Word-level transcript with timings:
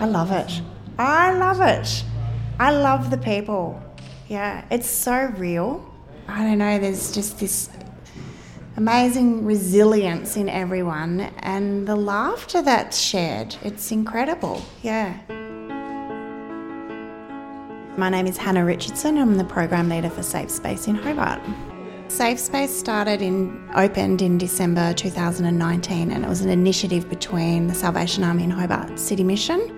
I 0.00 0.06
love 0.06 0.32
it. 0.32 0.62
I 0.98 1.34
love 1.34 1.60
it. 1.60 2.04
I 2.58 2.70
love 2.70 3.10
the 3.10 3.18
people. 3.18 3.82
Yeah, 4.28 4.64
it's 4.70 4.88
so 4.88 5.26
real. 5.36 5.86
I 6.26 6.42
don't 6.42 6.56
know, 6.56 6.78
there's 6.78 7.12
just 7.12 7.38
this 7.38 7.68
amazing 8.78 9.44
resilience 9.44 10.38
in 10.38 10.48
everyone 10.48 11.20
and 11.40 11.86
the 11.86 11.96
laughter 11.96 12.62
that's 12.62 12.98
shared. 12.98 13.56
It's 13.62 13.92
incredible. 13.92 14.62
Yeah. 14.80 15.18
My 17.98 18.08
name 18.08 18.26
is 18.26 18.38
Hanna 18.38 18.64
Richardson. 18.64 19.18
I'm 19.18 19.36
the 19.36 19.44
program 19.44 19.90
leader 19.90 20.08
for 20.08 20.22
Safe 20.22 20.50
Space 20.50 20.86
in 20.86 20.94
Hobart. 20.94 21.42
Safe 22.08 22.38
Space 22.38 22.74
started 22.74 23.20
in 23.20 23.68
opened 23.76 24.22
in 24.22 24.38
December 24.38 24.94
2019 24.94 26.10
and 26.10 26.24
it 26.24 26.28
was 26.28 26.40
an 26.40 26.48
initiative 26.48 27.10
between 27.10 27.66
the 27.66 27.74
Salvation 27.74 28.24
Army 28.24 28.44
and 28.44 28.52
Hobart 28.52 28.98
City 28.98 29.24
Mission. 29.24 29.76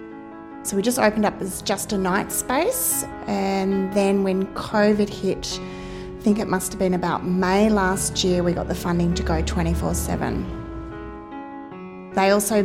So 0.64 0.76
we 0.76 0.82
just 0.82 0.98
opened 0.98 1.24
up 1.24 1.40
as 1.40 1.62
just 1.62 1.92
a 1.92 1.98
night 1.98 2.30
space 2.30 3.04
and 3.26 3.92
then 3.92 4.22
when 4.22 4.46
COVID 4.54 5.08
hit 5.08 5.58
I 5.60 6.22
think 6.22 6.38
it 6.38 6.46
must 6.46 6.70
have 6.70 6.78
been 6.78 6.94
about 6.94 7.26
May 7.26 7.68
last 7.68 8.22
year 8.22 8.44
we 8.44 8.52
got 8.52 8.68
the 8.68 8.74
funding 8.76 9.12
to 9.14 9.24
go 9.24 9.42
24/7. 9.42 12.14
They 12.14 12.30
also 12.30 12.58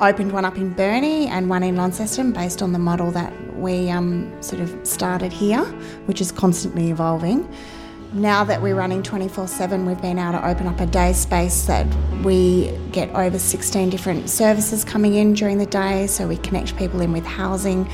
opened 0.00 0.30
one 0.30 0.44
up 0.44 0.56
in 0.56 0.72
Burnie 0.72 1.26
and 1.26 1.50
one 1.50 1.64
in 1.64 1.74
Launceston 1.74 2.32
based 2.32 2.62
on 2.62 2.72
the 2.72 2.78
model 2.78 3.10
that 3.10 3.32
we 3.56 3.90
um, 3.90 4.30
sort 4.40 4.62
of 4.62 4.86
started 4.86 5.32
here, 5.32 5.64
which 6.06 6.20
is 6.20 6.30
constantly 6.30 6.90
evolving. 6.90 7.48
Now 8.14 8.44
that 8.44 8.60
we're 8.60 8.74
running 8.74 9.02
24 9.02 9.48
7, 9.48 9.86
we've 9.86 10.00
been 10.02 10.18
able 10.18 10.32
to 10.32 10.46
open 10.46 10.66
up 10.66 10.80
a 10.80 10.86
day 10.86 11.14
space 11.14 11.64
that 11.64 11.86
we 12.22 12.70
get 12.92 13.08
over 13.14 13.38
16 13.38 13.88
different 13.88 14.28
services 14.28 14.84
coming 14.84 15.14
in 15.14 15.32
during 15.32 15.56
the 15.56 15.66
day. 15.66 16.06
So 16.06 16.28
we 16.28 16.36
connect 16.36 16.76
people 16.76 17.00
in 17.00 17.12
with 17.12 17.24
housing. 17.24 17.90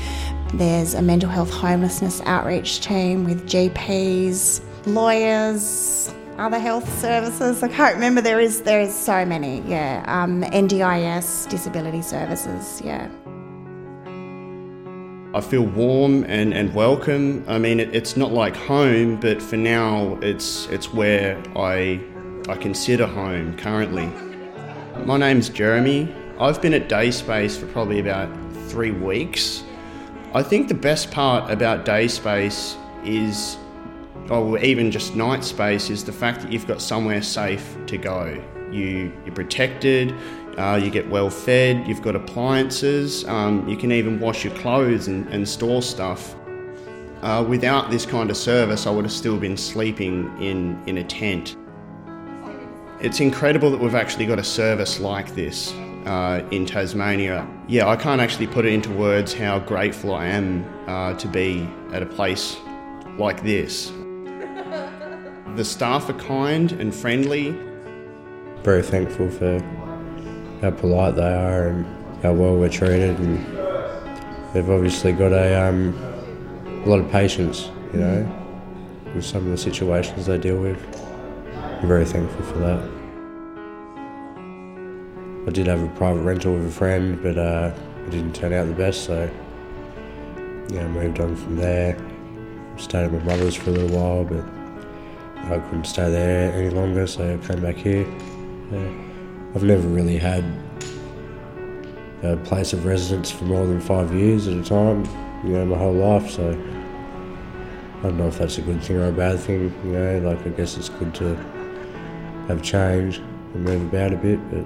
There's 0.53 0.93
a 0.93 1.01
mental 1.01 1.29
health 1.29 1.51
homelessness 1.51 2.21
outreach 2.25 2.81
team 2.81 3.23
with 3.23 3.47
GPs, 3.47 4.61
lawyers, 4.85 6.13
other 6.37 6.59
health 6.59 6.99
services. 6.99 7.63
I 7.63 7.69
can't 7.69 7.95
remember. 7.95 8.19
There 8.19 8.41
is 8.41 8.61
there 8.63 8.81
is 8.81 8.93
so 8.93 9.25
many. 9.25 9.61
Yeah, 9.61 10.03
um, 10.05 10.43
NDIS, 10.43 11.49
disability 11.49 12.01
services. 12.01 12.81
Yeah. 12.83 13.09
I 15.31 15.41
feel 15.41 15.61
warm 15.61 16.23
and, 16.23 16.55
and 16.55 16.73
welcome. 16.73 17.45
I 17.47 17.59
mean, 17.59 17.79
it, 17.79 17.95
it's 17.95 18.17
not 18.17 18.31
like 18.31 18.55
home, 18.55 19.19
but 19.19 19.39
for 19.39 19.57
now, 19.57 20.17
it's 20.23 20.65
it's 20.69 20.91
where 20.91 21.37
I 21.55 21.99
I 22.47 22.55
consider 22.55 23.05
home 23.05 23.55
currently. 23.55 24.09
My 25.05 25.17
name's 25.17 25.49
Jeremy. 25.49 26.11
I've 26.39 26.59
been 26.63 26.73
at 26.73 26.89
Dayspace 26.89 27.59
for 27.59 27.67
probably 27.67 27.99
about 27.99 28.27
three 28.69 28.89
weeks. 28.89 29.63
I 30.33 30.41
think 30.41 30.67
the 30.67 30.73
best 30.73 31.11
part 31.11 31.51
about 31.51 31.85
Dayspace 31.85 32.75
is, 33.05 33.57
or 34.31 34.57
even 34.57 34.89
just 34.89 35.15
night 35.15 35.43
space, 35.43 35.91
is 35.91 36.03
the 36.03 36.11
fact 36.11 36.41
that 36.41 36.51
you've 36.51 36.67
got 36.67 36.81
somewhere 36.81 37.21
safe 37.21 37.77
to 37.85 37.99
go. 37.99 38.43
You 38.71 39.13
you're 39.25 39.35
protected. 39.35 40.11
Uh, 40.59 40.75
you 40.75 40.91
get 40.91 41.09
well 41.09 41.29
fed, 41.29 41.87
you've 41.87 42.01
got 42.01 42.17
appliances, 42.17 43.23
um, 43.29 43.65
you 43.65 43.77
can 43.77 43.93
even 43.93 44.19
wash 44.19 44.43
your 44.43 44.53
clothes 44.55 45.07
and, 45.07 45.25
and 45.29 45.47
store 45.47 45.81
stuff. 45.81 46.35
Uh, 47.21 47.45
without 47.47 47.89
this 47.89 48.05
kind 48.05 48.29
of 48.29 48.35
service, 48.35 48.85
I 48.85 48.89
would 48.89 49.05
have 49.05 49.13
still 49.13 49.37
been 49.37 49.55
sleeping 49.55 50.29
in, 50.41 50.77
in 50.85 50.97
a 50.97 51.03
tent. 51.03 51.55
It's 52.99 53.21
incredible 53.21 53.71
that 53.71 53.79
we've 53.79 53.95
actually 53.95 54.25
got 54.25 54.37
a 54.37 54.43
service 54.43 54.99
like 54.99 55.33
this 55.33 55.71
uh, 56.05 56.45
in 56.51 56.65
Tasmania. 56.65 57.47
Yeah, 57.69 57.87
I 57.87 57.95
can't 57.95 58.19
actually 58.19 58.47
put 58.47 58.65
it 58.65 58.73
into 58.73 58.91
words 58.91 59.33
how 59.33 59.59
grateful 59.59 60.13
I 60.13 60.25
am 60.25 60.65
uh, 60.87 61.13
to 61.13 61.27
be 61.29 61.69
at 61.93 62.03
a 62.03 62.05
place 62.05 62.57
like 63.17 63.43
this. 63.43 63.93
The 65.55 65.63
staff 65.63 66.09
are 66.09 66.19
kind 66.19 66.73
and 66.73 66.93
friendly. 66.93 67.57
Very 68.63 68.83
thankful 68.83 69.29
for 69.29 69.61
how 70.61 70.71
polite 70.71 71.15
they 71.15 71.33
are 71.33 71.67
and 71.67 71.85
how 72.21 72.33
well 72.33 72.55
we're 72.55 72.69
treated, 72.69 73.17
and 73.19 73.37
they've 74.53 74.69
obviously 74.69 75.13
got 75.13 75.31
a 75.31 75.67
um, 75.67 75.93
a 76.85 76.89
lot 76.89 76.99
of 76.99 77.09
patience, 77.11 77.69
you 77.93 77.99
know, 77.99 79.11
with 79.15 79.25
some 79.25 79.45
of 79.45 79.51
the 79.51 79.57
situations 79.57 80.25
they 80.25 80.37
deal 80.37 80.57
with. 80.59 80.77
I'm 81.55 81.87
very 81.87 82.05
thankful 82.05 82.45
for 82.45 82.59
that. 82.59 82.89
I 85.47 85.51
did 85.51 85.67
have 85.67 85.81
a 85.81 85.87
private 85.95 86.21
rental 86.21 86.53
with 86.53 86.67
a 86.67 86.71
friend, 86.71 87.21
but 87.23 87.37
uh, 87.37 87.73
it 88.05 88.11
didn't 88.11 88.35
turn 88.35 88.53
out 88.53 88.67
the 88.67 88.73
best, 88.73 89.05
so 89.05 89.29
yeah, 90.71 90.83
I 90.83 90.87
moved 90.87 91.19
on 91.19 91.35
from 91.35 91.55
there. 91.55 91.97
Stayed 92.77 93.05
at 93.05 93.11
my 93.11 93.19
mother's 93.19 93.55
for 93.55 93.71
a 93.71 93.73
little 93.73 93.97
while, 93.97 94.23
but 94.23 94.43
I 95.51 95.59
couldn't 95.59 95.85
stay 95.85 96.09
there 96.11 96.53
any 96.53 96.69
longer, 96.69 97.07
so 97.07 97.33
I 97.33 97.45
came 97.45 97.61
back 97.61 97.75
here. 97.75 98.05
Yeah. 98.71 99.08
I've 99.55 99.63
never 99.63 99.87
really 99.87 100.17
had 100.17 100.43
a 102.21 102.37
place 102.37 102.73
of 102.73 102.85
residence 102.85 103.31
for 103.31 103.45
more 103.45 103.65
than 103.65 103.81
five 103.81 104.13
years 104.13 104.47
at 104.47 104.57
a 104.57 104.63
time, 104.63 105.05
you 105.43 105.53
know, 105.53 105.65
my 105.65 105.77
whole 105.77 105.93
life, 105.93 106.29
so 106.29 106.51
I 106.51 108.03
don't 108.03 108.17
know 108.17 108.27
if 108.27 108.37
that's 108.37 108.59
a 108.59 108.61
good 108.61 108.83
thing 108.83 108.97
or 108.97 109.07
a 109.07 109.11
bad 109.11 109.39
thing, 109.39 109.73
you 109.83 109.91
know, 109.91 110.19
like 110.19 110.45
I 110.45 110.49
guess 110.49 110.77
it's 110.77 110.89
good 110.89 111.15
to 111.15 111.35
have 112.47 112.61
change 112.61 113.17
and 113.17 113.63
move 113.63 113.81
about 113.91 114.13
a 114.13 114.17
bit, 114.17 114.39
but 114.51 114.65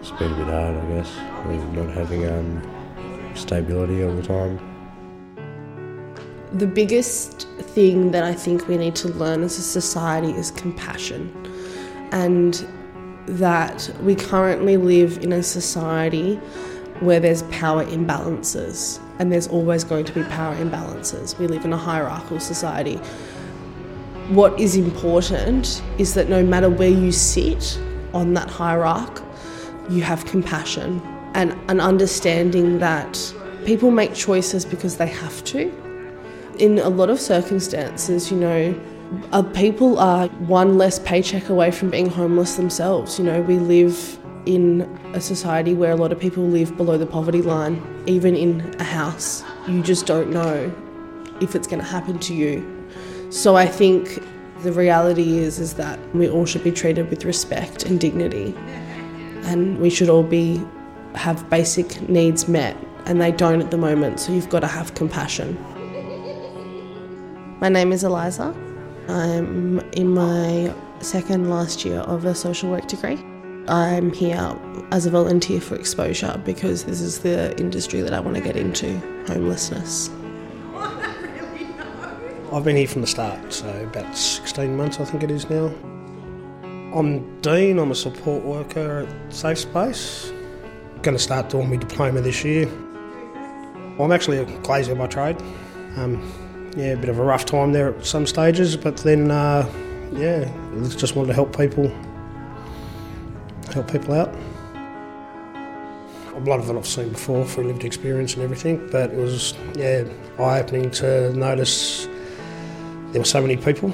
it's 0.00 0.10
been 0.10 0.32
a 0.32 0.36
bit 0.36 0.46
hard, 0.48 0.76
I 0.76 0.86
guess, 0.88 1.16
not 1.72 1.88
having 1.88 2.28
um, 2.28 2.62
stability 3.34 4.04
all 4.04 4.14
the 4.14 4.22
time. 4.22 4.60
The 6.52 6.66
biggest 6.66 7.48
thing 7.58 8.10
that 8.10 8.24
I 8.24 8.34
think 8.34 8.68
we 8.68 8.76
need 8.76 8.94
to 8.96 9.08
learn 9.08 9.42
as 9.42 9.58
a 9.58 9.62
society 9.62 10.32
is 10.32 10.50
compassion. 10.50 11.32
And 12.12 12.66
that 13.26 13.90
we 14.02 14.14
currently 14.14 14.76
live 14.76 15.18
in 15.18 15.32
a 15.32 15.42
society 15.42 16.36
where 17.00 17.20
there's 17.20 17.42
power 17.44 17.84
imbalances, 17.84 19.00
and 19.18 19.32
there's 19.32 19.48
always 19.48 19.84
going 19.84 20.04
to 20.04 20.12
be 20.12 20.22
power 20.24 20.54
imbalances. 20.56 21.38
We 21.38 21.46
live 21.46 21.64
in 21.64 21.72
a 21.72 21.76
hierarchical 21.76 22.40
society. 22.40 22.96
What 24.28 24.58
is 24.58 24.76
important 24.76 25.82
is 25.98 26.14
that 26.14 26.28
no 26.28 26.44
matter 26.44 26.70
where 26.70 26.88
you 26.88 27.10
sit 27.12 27.78
on 28.14 28.34
that 28.34 28.48
hierarchy, 28.48 29.22
you 29.90 30.02
have 30.02 30.24
compassion 30.26 31.02
and 31.34 31.58
an 31.68 31.80
understanding 31.80 32.78
that 32.78 33.34
people 33.64 33.90
make 33.90 34.14
choices 34.14 34.64
because 34.64 34.96
they 34.96 35.06
have 35.06 35.42
to. 35.44 35.72
In 36.58 36.78
a 36.78 36.88
lot 36.88 37.10
of 37.10 37.20
circumstances, 37.20 38.30
you 38.30 38.36
know, 38.36 38.80
uh, 39.32 39.42
people 39.42 39.98
are 39.98 40.28
one 40.28 40.78
less 40.78 40.98
paycheck 40.98 41.48
away 41.48 41.70
from 41.70 41.90
being 41.90 42.08
homeless 42.08 42.56
themselves. 42.56 43.18
You 43.18 43.24
know, 43.24 43.42
we 43.42 43.58
live 43.58 44.18
in 44.46 44.82
a 45.14 45.20
society 45.20 45.74
where 45.74 45.92
a 45.92 45.96
lot 45.96 46.12
of 46.12 46.18
people 46.18 46.44
live 46.44 46.76
below 46.76 46.98
the 46.98 47.06
poverty 47.06 47.42
line, 47.42 47.82
even 48.06 48.34
in 48.36 48.74
a 48.80 48.84
house. 48.84 49.44
You 49.68 49.82
just 49.82 50.06
don't 50.06 50.30
know 50.30 50.72
if 51.40 51.54
it's 51.54 51.66
going 51.66 51.80
to 51.80 51.88
happen 51.88 52.18
to 52.20 52.34
you. 52.34 52.88
So 53.30 53.56
I 53.56 53.66
think 53.66 54.22
the 54.62 54.72
reality 54.72 55.38
is 55.38 55.58
is 55.58 55.74
that 55.74 55.98
we 56.14 56.28
all 56.28 56.46
should 56.46 56.62
be 56.62 56.72
treated 56.72 57.10
with 57.10 57.24
respect 57.24 57.84
and 57.84 57.98
dignity, 58.00 58.54
and 59.44 59.78
we 59.80 59.90
should 59.90 60.08
all 60.08 60.22
be 60.22 60.62
have 61.14 61.48
basic 61.50 62.08
needs 62.08 62.48
met, 62.48 62.76
and 63.06 63.20
they 63.20 63.32
don't 63.32 63.60
at 63.60 63.70
the 63.70 63.78
moment. 63.78 64.20
So 64.20 64.32
you've 64.32 64.48
got 64.48 64.60
to 64.60 64.66
have 64.66 64.94
compassion. 64.94 65.56
My 67.60 67.68
name 67.68 67.92
is 67.92 68.02
Eliza. 68.04 68.54
I'm 69.08 69.80
in 69.92 70.08
my 70.08 70.74
second 71.00 71.50
last 71.50 71.84
year 71.84 72.00
of 72.00 72.24
a 72.24 72.34
social 72.34 72.70
work 72.70 72.86
degree. 72.86 73.18
I'm 73.68 74.12
here 74.12 74.56
as 74.90 75.06
a 75.06 75.10
volunteer 75.10 75.60
for 75.60 75.76
exposure 75.76 76.40
because 76.44 76.84
this 76.84 77.00
is 77.00 77.20
the 77.20 77.58
industry 77.58 78.00
that 78.00 78.12
I 78.12 78.20
want 78.20 78.36
to 78.36 78.42
get 78.42 78.56
into 78.56 78.98
homelessness. 79.26 80.10
I've 82.52 82.64
been 82.64 82.76
here 82.76 82.86
from 82.86 83.00
the 83.00 83.06
start, 83.06 83.52
so 83.52 83.66
about 83.82 84.16
16 84.16 84.76
months 84.76 85.00
I 85.00 85.04
think 85.04 85.22
it 85.22 85.30
is 85.30 85.48
now. 85.48 85.72
I'm 86.94 87.40
Dean, 87.40 87.78
I'm 87.78 87.90
a 87.90 87.94
support 87.94 88.44
worker 88.44 89.06
at 89.06 89.34
Safe 89.34 89.58
Space. 89.58 90.30
Going 91.00 91.16
to 91.16 91.22
start 91.22 91.48
doing 91.48 91.70
my 91.70 91.76
diploma 91.76 92.20
this 92.20 92.44
year. 92.44 92.68
I'm 93.98 94.12
actually 94.12 94.38
a 94.38 94.44
glazier 94.60 94.94
by 94.94 95.06
trade. 95.06 95.38
Um, 95.96 96.20
yeah, 96.76 96.92
a 96.92 96.96
bit 96.96 97.08
of 97.08 97.18
a 97.18 97.22
rough 97.22 97.44
time 97.44 97.72
there 97.72 97.94
at 97.94 98.04
some 98.04 98.26
stages, 98.26 98.76
but 98.76 98.96
then, 98.98 99.30
uh, 99.30 99.70
yeah, 100.12 100.50
just 100.96 101.16
wanted 101.16 101.28
to 101.28 101.34
help 101.34 101.56
people, 101.56 101.88
help 103.72 103.90
people 103.90 104.14
out. 104.14 104.34
A 106.34 106.40
lot 106.40 106.58
of 106.58 106.68
it 106.68 106.76
I've 106.76 106.86
seen 106.86 107.10
before 107.10 107.44
through 107.44 107.68
lived 107.68 107.84
experience 107.84 108.34
and 108.34 108.42
everything, 108.42 108.88
but 108.90 109.10
it 109.10 109.16
was, 109.16 109.54
yeah, 109.74 110.04
eye-opening 110.38 110.90
to 110.92 111.32
notice 111.34 112.08
there 113.12 113.20
were 113.20 113.26
so 113.26 113.42
many 113.42 113.56
people 113.56 113.92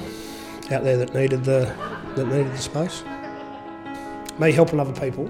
out 0.71 0.83
there 0.83 0.97
that 0.97 1.13
needed 1.13 1.43
the 1.43 1.73
that 2.15 2.25
needed 2.25 2.51
the 2.51 2.57
space. 2.57 3.03
Me 4.39 4.51
helping 4.51 4.79
other 4.79 4.97
people 4.99 5.29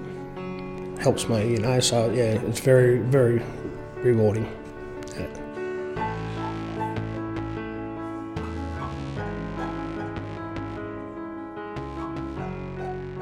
helps 1.00 1.28
me, 1.28 1.50
you 1.50 1.58
know. 1.58 1.80
So 1.80 2.10
yeah, 2.10 2.40
it's 2.46 2.60
very 2.60 2.98
very 2.98 3.42
rewarding. 3.96 4.46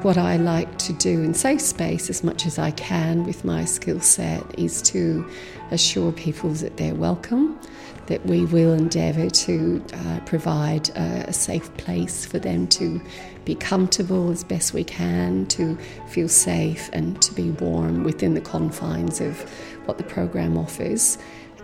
What 0.01 0.17
I 0.17 0.37
like 0.37 0.77
to 0.77 0.93
do 0.93 1.23
in 1.23 1.33
safe 1.33 1.59
space 1.59 2.09
as 2.09 2.23
much 2.23 2.45
as 2.45 2.57
I 2.57 2.71
can 2.71 3.25
with 3.25 3.43
my 3.43 3.65
skill 3.65 3.99
set 3.99 4.57
is 4.57 4.81
to 4.83 5.29
assure 5.71 6.13
people 6.13 6.51
that 6.51 6.77
they're 6.77 6.95
welcome, 6.95 7.59
that 8.05 8.25
we 8.25 8.45
will 8.45 8.71
endeavour 8.73 9.29
to 9.29 9.83
uh, 9.93 10.21
provide 10.21 10.87
a, 10.91 11.25
a 11.27 11.33
safe 11.33 11.75
place 11.75 12.25
for 12.25 12.39
them 12.39 12.65
to 12.67 13.01
be 13.43 13.55
comfortable 13.55 14.31
as 14.31 14.45
best 14.45 14.73
we 14.73 14.85
can, 14.85 15.45
to 15.47 15.75
feel 16.07 16.29
safe 16.29 16.89
and 16.93 17.21
to 17.21 17.33
be 17.33 17.51
warm 17.51 18.05
within 18.05 18.35
the 18.35 18.41
confines 18.41 19.19
of 19.19 19.37
what 19.83 19.97
the 19.97 20.05
program 20.05 20.57
offers, 20.57 21.17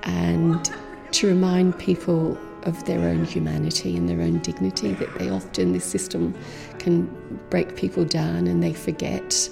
and 0.04 0.70
to 1.12 1.28
remind 1.28 1.80
people 1.80 2.38
of 2.66 2.84
their 2.86 3.00
own 3.08 3.24
humanity 3.24 3.96
and 3.96 4.10
their 4.10 4.22
own 4.22 4.40
dignity 4.40 4.94
that 4.94 5.14
they 5.18 5.30
often 5.30 5.74
this 5.74 5.86
system 5.86 6.36
can 6.80 7.06
break 7.50 7.76
people 7.76 8.04
down 8.04 8.48
and 8.48 8.62
they 8.62 8.74
forget 8.74 9.50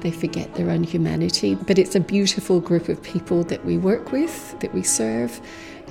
they 0.00 0.10
forget 0.12 0.54
their 0.54 0.70
own 0.70 0.84
humanity. 0.84 1.56
But 1.56 1.76
it's 1.76 1.96
a 1.96 2.00
beautiful 2.00 2.60
group 2.60 2.88
of 2.88 3.02
people 3.02 3.42
that 3.44 3.64
we 3.64 3.78
work 3.78 4.12
with 4.12 4.58
that 4.60 4.72
we 4.72 4.84
serve 4.84 5.40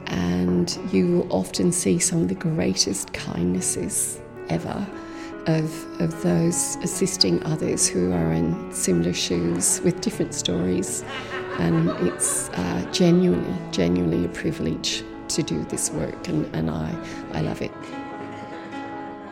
and 0.06 0.78
you 0.94 1.08
will 1.08 1.34
often 1.34 1.74
see 1.74 2.00
some 2.00 2.22
of 2.22 2.30
the 2.30 2.36
greatest 2.36 3.12
kindnesses 3.12 4.22
ever 4.48 4.88
of, 5.48 6.02
of 6.02 6.22
those 6.24 6.78
assisting 6.78 7.44
others 7.44 7.88
who 7.88 8.14
are 8.14 8.32
in 8.32 8.74
similar 8.74 9.14
shoes 9.14 9.82
with 9.82 10.00
different 10.02 10.34
stories. 10.34 11.04
And 11.60 11.90
it's 12.08 12.50
uh, 12.50 12.90
genuinely 12.94 13.58
genuinely 13.72 14.24
a 14.24 14.30
privilege 14.30 15.04
to 15.30 15.44
do 15.44 15.64
this 15.66 15.92
work, 15.92 16.28
and, 16.28 16.54
and 16.56 16.70
I, 16.70 16.96
I 17.34 17.42
love 17.42 17.62
it. 17.62 17.72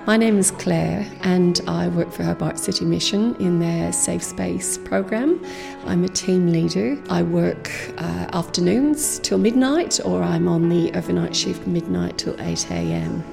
My 0.07 0.17
name 0.17 0.37
is 0.37 0.51
Claire, 0.51 1.03
and 1.21 1.59
I 1.67 1.87
work 1.87 2.11
for 2.11 2.21
Hobart 2.21 2.59
City 2.59 2.85
Mission 2.85 3.35
in 3.37 3.57
their 3.57 3.91
Safe 3.91 4.21
Space 4.21 4.77
program. 4.77 5.43
I'm 5.87 6.03
a 6.03 6.07
team 6.07 6.51
leader. 6.51 7.01
I 7.09 7.23
work 7.23 7.71
uh, 7.97 8.27
afternoons 8.31 9.17
till 9.17 9.39
midnight, 9.39 9.99
or 10.05 10.21
I'm 10.21 10.47
on 10.47 10.69
the 10.69 10.91
overnight 10.93 11.35
shift 11.35 11.65
midnight 11.65 12.19
till 12.19 12.39
8 12.39 12.69
a.m. 12.69 13.23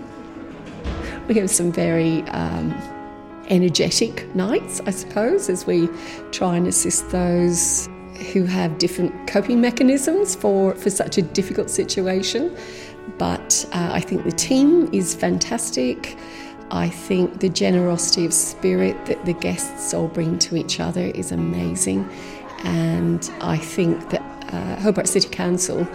We 1.28 1.34
have 1.34 1.50
some 1.50 1.70
very 1.70 2.22
um, 2.28 2.72
energetic 3.48 4.34
nights, 4.34 4.80
I 4.86 4.92
suppose, 4.92 5.50
as 5.50 5.66
we 5.66 5.90
try 6.30 6.56
and 6.56 6.66
assist 6.66 7.10
those 7.10 7.86
who 8.22 8.44
have 8.44 8.78
different 8.78 9.26
coping 9.26 9.60
mechanisms 9.60 10.34
for, 10.34 10.74
for 10.74 10.90
such 10.90 11.18
a 11.18 11.22
difficult 11.22 11.70
situation. 11.70 12.56
But 13.18 13.66
uh, 13.72 13.90
I 13.92 14.00
think 14.00 14.24
the 14.24 14.32
team 14.32 14.88
is 14.92 15.14
fantastic. 15.14 16.16
I 16.70 16.88
think 16.88 17.40
the 17.40 17.48
generosity 17.48 18.24
of 18.24 18.32
spirit 18.32 19.06
that 19.06 19.24
the 19.26 19.34
guests 19.34 19.92
all 19.92 20.08
bring 20.08 20.38
to 20.40 20.56
each 20.56 20.80
other 20.80 21.02
is 21.02 21.32
amazing. 21.32 22.08
And 22.64 23.30
I 23.40 23.58
think 23.58 24.10
that 24.10 24.22
uh, 24.52 24.80
Hobart 24.80 25.08
City 25.08 25.28
Council 25.28 25.86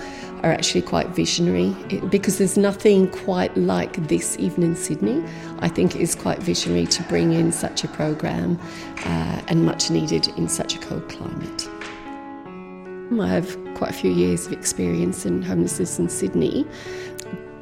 are 0.43 0.51
actually 0.51 0.83
quite 0.83 1.07
visionary 1.09 1.75
because 2.09 2.37
there's 2.37 2.57
nothing 2.57 3.09
quite 3.09 3.55
like 3.57 4.07
this 4.07 4.37
even 4.39 4.63
in 4.63 4.75
Sydney. 4.75 5.23
I 5.59 5.67
think 5.67 5.95
it 5.95 6.01
is 6.01 6.13
quite 6.13 6.39
visionary 6.39 6.85
to 6.87 7.03
bring 7.03 7.33
in 7.33 7.51
such 7.51 7.83
a 7.83 7.87
program 7.87 8.59
uh, 8.97 9.41
and 9.47 9.65
much 9.65 9.89
needed 9.89 10.27
in 10.37 10.47
such 10.47 10.75
a 10.75 10.79
cold 10.79 11.09
climate. 11.09 11.67
I 13.11 13.27
have 13.27 13.57
quite 13.75 13.91
a 13.91 13.93
few 13.93 14.11
years 14.11 14.47
of 14.47 14.53
experience 14.53 15.25
in 15.25 15.41
homelessness 15.41 15.97
in 15.97 16.09
Sydney, 16.09 16.65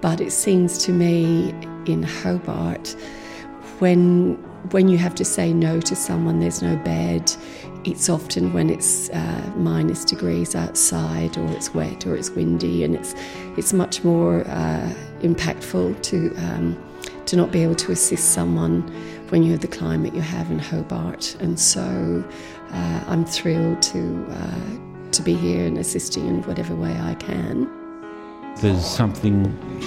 but 0.02 0.20
it 0.20 0.32
seems 0.32 0.78
to 0.86 0.92
me 0.92 1.54
in 1.86 2.04
Hobart, 2.04 2.96
when 3.80 4.36
when 4.72 4.88
you 4.88 4.98
have 4.98 5.14
to 5.16 5.26
say 5.26 5.54
no 5.54 5.80
to 5.80 5.96
someone, 5.96 6.40
there's 6.40 6.64
no 6.64 6.76
bed. 6.78 7.32
It's 7.84 8.10
often 8.10 8.52
when 8.52 8.72
it's 8.72 9.10
uh, 9.12 9.54
minus 9.56 10.04
degrees 10.04 10.56
outside, 10.56 11.38
or 11.38 11.46
it's 11.52 11.74
wet, 11.74 12.08
or 12.08 12.16
it's 12.16 12.32
windy, 12.32 12.84
and 12.84 12.96
it's 12.96 13.14
it's 13.58 13.74
much 13.74 14.04
more 14.04 14.42
uh, 14.48 14.94
impactful 15.22 16.02
to 16.02 16.36
um, 16.38 16.76
to 17.28 17.36
not 17.36 17.52
be 17.52 17.62
able 17.62 17.76
to 17.76 17.92
assist 17.92 18.34
someone 18.34 18.82
when 19.30 19.44
you 19.44 19.52
have 19.52 19.62
the 19.62 19.68
climate 19.68 20.14
you 20.16 20.22
have 20.22 20.50
in 20.50 20.60
Hobart. 20.60 21.36
And 21.40 21.60
so, 21.60 22.24
uh, 22.72 23.04
I'm 23.08 23.26
thrilled 23.26 23.82
to 23.84 24.26
uh, 24.32 24.85
to 25.16 25.24
be 25.24 25.34
here 25.34 25.66
and 25.66 25.78
assisting 25.78 26.28
in 26.28 26.42
whatever 26.44 26.76
way 26.76 26.98
I 27.00 27.16
can. 27.16 27.70
There's 28.58 28.86
something 28.86 29.44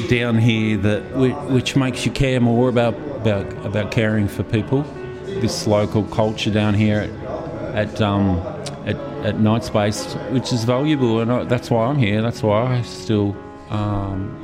down 0.09 0.39
here 0.39 0.77
that 0.79 1.03
which 1.51 1.75
makes 1.77 2.05
you 2.05 2.13
care 2.13 2.41
more 2.41 2.69
about 2.69 2.95
about, 2.95 3.67
about 3.67 3.91
caring 3.91 4.29
for 4.29 4.43
people. 4.43 4.83
This 5.25 5.67
local 5.67 6.05
culture 6.05 6.51
down 6.51 6.75
here 6.75 7.01
at 7.01 7.29
at, 7.75 8.01
um, 8.01 8.39
at, 8.87 8.97
at 9.25 9.39
Night 9.39 9.65
Space, 9.65 10.15
which 10.31 10.53
is 10.53 10.65
valuable, 10.65 11.21
and 11.21 11.31
I, 11.31 11.45
that's 11.45 11.71
why 11.71 11.87
I'm 11.87 11.99
here. 11.99 12.23
That's 12.23 12.43
why 12.43 12.79
I 12.79 12.83
still. 12.83 13.37
Um, 13.71 14.35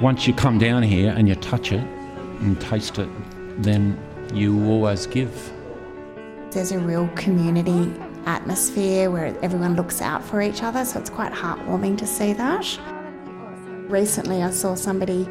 once 0.00 0.26
you 0.26 0.34
come 0.34 0.58
down 0.58 0.82
here 0.82 1.14
and 1.16 1.28
you 1.28 1.34
touch 1.36 1.72
it 1.72 1.80
and 2.40 2.60
taste 2.60 2.98
it, 2.98 3.08
then 3.62 3.98
you 4.34 4.66
always 4.66 5.06
give. 5.06 5.52
There's 6.50 6.72
a 6.72 6.78
real 6.78 7.08
community 7.14 7.94
atmosphere 8.26 9.10
where 9.10 9.36
everyone 9.42 9.76
looks 9.76 10.00
out 10.00 10.24
for 10.24 10.40
each 10.42 10.62
other, 10.62 10.84
so 10.84 10.98
it's 10.98 11.10
quite 11.10 11.32
heartwarming 11.32 11.98
to 11.98 12.06
see 12.06 12.32
that. 12.32 12.78
Recently, 13.88 14.42
I 14.42 14.50
saw 14.50 14.74
somebody 14.74 15.26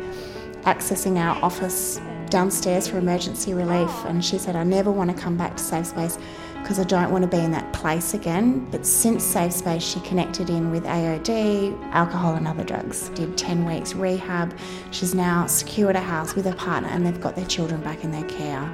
accessing 0.64 1.18
our 1.18 1.42
office 1.44 2.00
downstairs 2.30 2.88
for 2.88 2.98
emergency 2.98 3.54
relief, 3.54 3.92
and 4.06 4.24
she 4.24 4.38
said, 4.38 4.56
I 4.56 4.64
never 4.64 4.92
want 4.92 5.16
to 5.16 5.22
come 5.22 5.38
back 5.38 5.58
to 5.58 5.64
Safe 5.64 5.88
Space 5.88 6.18
because 6.62 6.80
I 6.80 6.84
don't 6.84 7.12
want 7.12 7.24
to 7.24 7.28
be 7.28 7.44
in 7.44 7.52
that 7.52 7.74
place 7.74 8.14
again. 8.14 8.68
But 8.72 8.86
since 8.86 9.24
Safe 9.24 9.52
Space, 9.52 9.84
she 9.84 10.00
connected 10.02 10.50
in 10.50 10.72
with 10.72 10.84
AOD, 10.84 11.92
alcohol, 11.92 12.36
and 12.36 12.48
other 12.48 12.64
drugs. 12.64 13.10
Did 13.10 13.38
10 13.38 13.66
weeks 13.66 13.94
rehab. 13.94 14.58
She's 14.92 15.16
now 15.16 15.48
secured 15.48 15.96
a 15.96 16.02
house 16.02 16.36
with 16.36 16.48
a 16.48 16.54
partner, 16.54 16.90
and 16.90 17.06
they've 17.06 17.20
got 17.20 17.36
their 17.36 17.48
children 17.48 17.82
back 17.82 18.04
in 18.04 18.12
their 18.12 18.26
care 18.26 18.72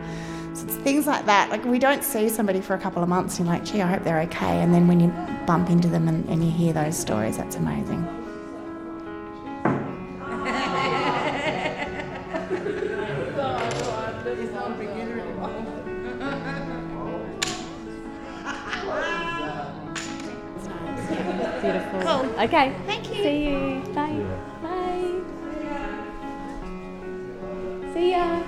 things 0.76 1.08
like 1.08 1.26
that. 1.26 1.50
Like 1.50 1.64
we 1.66 1.80
don't 1.80 2.04
see 2.04 2.30
somebody 2.30 2.62
for 2.62 2.74
a 2.74 2.80
couple 2.80 3.04
of 3.04 3.10
months 3.10 3.40
and 3.40 3.48
you're 3.48 3.56
like, 3.56 3.66
gee, 3.66 3.82
I 3.82 3.88
hope 3.88 4.04
they're 4.04 4.22
okay. 4.22 4.62
And 4.62 4.74
then 4.74 4.88
when 4.88 5.00
you 5.00 5.08
bump 5.46 5.70
into 5.70 5.88
them 5.88 6.08
and, 6.08 6.28
and 6.30 6.44
you 6.44 6.52
hear 6.52 6.74
those 6.74 6.98
stories, 6.98 7.38
that's 7.38 7.56
amazing. 7.56 8.08
Beautiful. 21.62 22.00
Cool. 22.02 22.44
Okay. 22.44 22.74
Thank 22.86 23.10
you. 23.10 23.24
See 23.24 23.44
you. 23.50 23.82
Bye. 23.94 24.24
Bye. 24.62 25.22
See 27.94 28.12
ya. 28.12 28.47